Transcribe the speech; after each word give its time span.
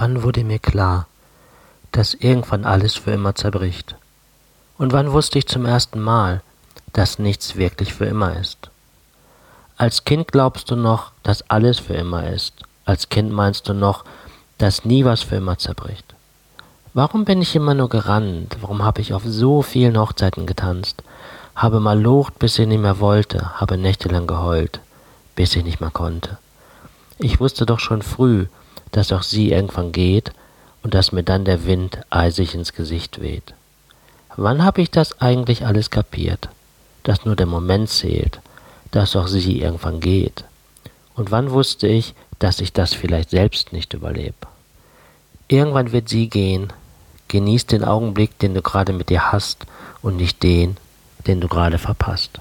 Wann 0.00 0.22
wurde 0.22 0.44
mir 0.44 0.58
klar, 0.58 1.06
dass 1.92 2.14
irgendwann 2.14 2.64
alles 2.64 2.94
für 2.94 3.10
immer 3.10 3.34
zerbricht? 3.34 3.96
Und 4.78 4.94
wann 4.94 5.12
wusste 5.12 5.38
ich 5.38 5.46
zum 5.46 5.66
ersten 5.66 6.00
Mal, 6.00 6.40
dass 6.94 7.18
nichts 7.18 7.56
wirklich 7.56 7.92
für 7.92 8.06
immer 8.06 8.34
ist? 8.40 8.70
Als 9.76 10.04
Kind 10.04 10.32
glaubst 10.32 10.70
du 10.70 10.76
noch, 10.76 11.12
dass 11.22 11.50
alles 11.50 11.80
für 11.80 11.92
immer 11.92 12.26
ist. 12.30 12.54
Als 12.86 13.10
Kind 13.10 13.30
meinst 13.30 13.68
du 13.68 13.74
noch, 13.74 14.06
dass 14.56 14.86
nie 14.86 15.04
was 15.04 15.20
für 15.20 15.36
immer 15.36 15.58
zerbricht. 15.58 16.14
Warum 16.94 17.26
bin 17.26 17.42
ich 17.42 17.54
immer 17.54 17.74
nur 17.74 17.90
gerannt? 17.90 18.56
Warum 18.62 18.82
habe 18.82 19.02
ich 19.02 19.12
auf 19.12 19.24
so 19.26 19.60
vielen 19.60 19.98
Hochzeiten 19.98 20.46
getanzt? 20.46 21.02
Habe 21.54 21.78
mal 21.78 22.00
locht, 22.00 22.38
bis 22.38 22.58
ich 22.58 22.66
nicht 22.66 22.80
mehr 22.80 23.00
wollte, 23.00 23.60
habe 23.60 23.76
nächtelang 23.76 24.26
geheult, 24.26 24.80
bis 25.36 25.54
ich 25.56 25.62
nicht 25.62 25.82
mehr 25.82 25.90
konnte. 25.90 26.38
Ich 27.22 27.38
wusste 27.38 27.66
doch 27.66 27.80
schon 27.80 28.00
früh, 28.00 28.46
dass 28.92 29.12
auch 29.12 29.22
sie 29.22 29.50
irgendwann 29.50 29.92
geht 29.92 30.32
und 30.82 30.94
dass 30.94 31.12
mir 31.12 31.22
dann 31.22 31.44
der 31.44 31.66
Wind 31.66 31.98
eisig 32.08 32.54
ins 32.54 32.72
Gesicht 32.72 33.20
weht. 33.20 33.52
Wann 34.36 34.64
habe 34.64 34.80
ich 34.80 34.90
das 34.90 35.20
eigentlich 35.20 35.66
alles 35.66 35.90
kapiert? 35.90 36.48
Dass 37.02 37.26
nur 37.26 37.36
der 37.36 37.46
Moment 37.46 37.90
zählt, 37.90 38.40
dass 38.90 39.16
auch 39.16 39.26
sie 39.26 39.60
irgendwann 39.60 40.00
geht. 40.00 40.44
Und 41.14 41.30
wann 41.30 41.50
wusste 41.50 41.86
ich, 41.86 42.14
dass 42.38 42.60
ich 42.60 42.72
das 42.72 42.94
vielleicht 42.94 43.30
selbst 43.30 43.74
nicht 43.74 43.92
überlebe? 43.92 44.34
Irgendwann 45.48 45.92
wird 45.92 46.08
sie 46.08 46.28
gehen. 46.28 46.72
Genieß 47.28 47.66
den 47.66 47.84
Augenblick, 47.84 48.38
den 48.38 48.54
du 48.54 48.62
gerade 48.62 48.94
mit 48.94 49.10
ihr 49.10 49.30
hast 49.30 49.66
und 50.00 50.16
nicht 50.16 50.42
den, 50.42 50.78
den 51.26 51.40
du 51.40 51.48
gerade 51.48 51.78
verpasst. 51.78 52.40